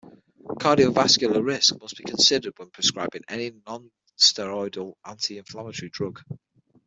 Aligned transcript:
Cardiovascular 0.59 1.45
risk 1.45 1.79
must 1.79 1.95
be 1.95 2.03
considered 2.03 2.53
when 2.57 2.71
prescribing 2.71 3.21
any 3.29 3.51
nonsteroidal 4.17 4.93
anti-inflammatory 5.05 5.91
drug. 5.91 6.23